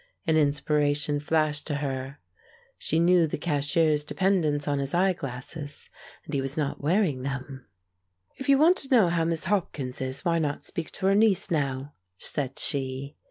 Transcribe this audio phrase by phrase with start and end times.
[0.25, 2.17] An inspiration flashed to her;
[2.79, 5.91] she knew the cashier's dependence on his eye glasses,
[6.25, 7.67] and he was not wearing them.
[8.37, 11.51] "If you want to know how Miss Hopkins is, why not speak to her niece
[11.51, 13.15] now?" said she.